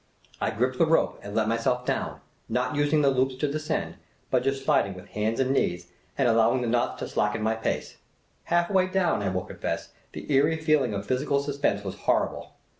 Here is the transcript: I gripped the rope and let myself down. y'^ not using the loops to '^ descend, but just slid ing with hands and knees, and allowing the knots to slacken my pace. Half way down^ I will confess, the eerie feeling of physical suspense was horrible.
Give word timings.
I 0.41 0.49
gripped 0.49 0.79
the 0.79 0.87
rope 0.87 1.19
and 1.21 1.35
let 1.35 1.47
myself 1.47 1.85
down. 1.85 2.13
y'^ 2.15 2.19
not 2.49 2.75
using 2.75 3.03
the 3.03 3.11
loops 3.11 3.35
to 3.35 3.47
'^ 3.47 3.51
descend, 3.51 3.97
but 4.31 4.41
just 4.41 4.65
slid 4.65 4.87
ing 4.87 4.93
with 4.95 5.09
hands 5.09 5.39
and 5.39 5.51
knees, 5.51 5.91
and 6.17 6.27
allowing 6.27 6.61
the 6.63 6.67
knots 6.67 6.97
to 7.01 7.07
slacken 7.07 7.43
my 7.43 7.53
pace. 7.53 7.97
Half 8.45 8.71
way 8.71 8.87
down^ 8.87 9.21
I 9.21 9.29
will 9.29 9.43
confess, 9.45 9.89
the 10.13 10.25
eerie 10.33 10.57
feeling 10.57 10.95
of 10.95 11.05
physical 11.05 11.39
suspense 11.39 11.83
was 11.83 11.93
horrible. 12.09 12.53